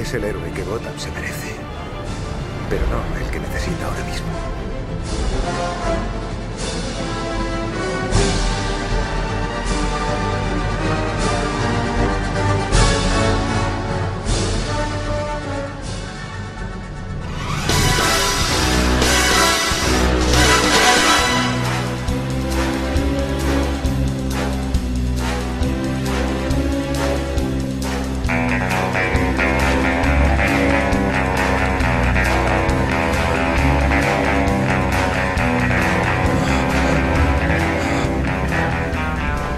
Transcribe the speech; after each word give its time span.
es 0.00 0.14
el 0.14 0.24
héroe 0.24 0.50
que 0.52 0.62
Gotham 0.64 0.98
se 0.98 1.10
merece. 1.12 1.54
Pero 2.70 2.82
no 2.86 3.00
el 3.18 3.30
que 3.30 3.40
necesita 3.40 3.86
ahora 3.86 4.04
mismo. 4.04 4.28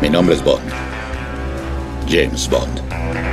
Mi 0.02 0.10
nombre 0.10 0.34
es 0.34 0.42
Bond. 0.42 0.68
James 2.08 2.48
Bond. 2.50 3.31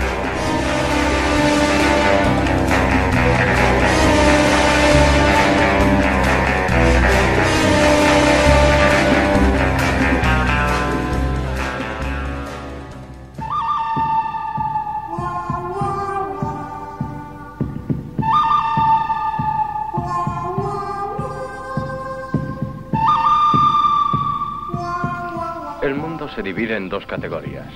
Se 26.36 26.44
divide 26.44 26.78
en 26.78 26.90
dos 26.90 27.06
categorías. 27.06 27.68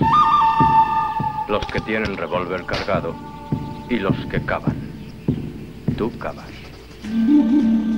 Los 1.48 1.66
que 1.68 1.80
tienen 1.82 2.16
revólver 2.16 2.66
cargado 2.66 3.16
y 3.90 3.98
los 3.98 4.16
que 4.28 4.44
cavan. 4.46 4.78
Tú 5.98 6.12
cavas. 6.18 6.50